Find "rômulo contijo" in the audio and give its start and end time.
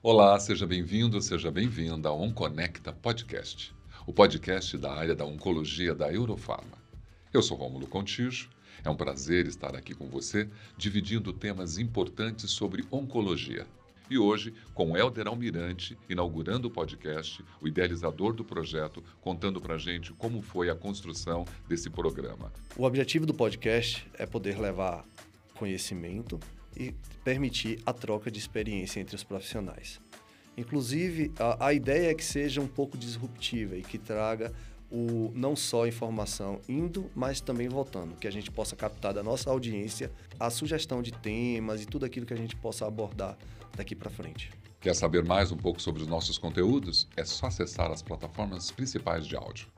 7.56-8.48